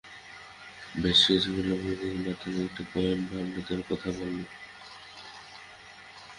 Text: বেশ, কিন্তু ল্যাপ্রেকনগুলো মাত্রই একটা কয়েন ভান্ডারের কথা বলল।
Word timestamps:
বেশ, 0.95 1.21
কিন্তু 1.27 1.59
ল্যাপ্রেকনগুলো 1.59 2.17
মাত্রই 2.25 2.65
একটা 2.67 2.83
কয়েন 2.91 3.19
ভান্ডারের 3.29 3.81
কথা 3.89 4.09
বলল। 4.17 4.39